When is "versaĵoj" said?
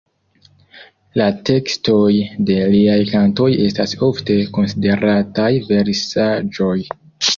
5.69-6.77